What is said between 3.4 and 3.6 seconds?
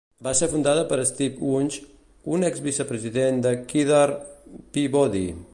de